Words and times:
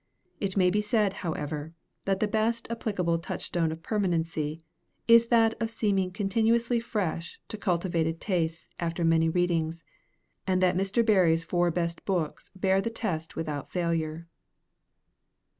It 0.39 0.57
may 0.57 0.71
be 0.71 0.81
said, 0.81 1.13
however, 1.21 1.75
that 2.05 2.19
the 2.19 2.27
best 2.27 2.67
applicable 2.71 3.19
touchstone 3.19 3.71
of 3.71 3.83
permanency 3.83 4.59
is 5.07 5.27
that 5.27 5.53
of 5.61 5.69
seeming 5.69 6.09
continuously 6.09 6.79
fresh 6.79 7.39
to 7.49 7.55
cultivated 7.59 8.19
tastes 8.19 8.65
after 8.79 9.05
many 9.05 9.29
readings; 9.29 9.83
and 10.47 10.59
that 10.59 10.75
Mr. 10.75 11.05
Barrie's 11.05 11.43
four 11.43 11.69
best 11.69 12.03
books 12.03 12.49
bear 12.55 12.81
the 12.81 12.89
test 12.89 13.35
without 13.35 13.71
failure. 13.71 14.27